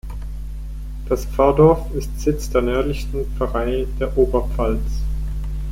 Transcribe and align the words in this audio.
Das 1.09 1.25
Pfarrdorf 1.25 1.93
ist 1.93 2.19
Sitz 2.21 2.49
der 2.49 2.63
nördlichsten 2.63 3.23
Pfarrei 3.37 3.85
der 3.99 4.17
Oberpfalz. 4.17 4.81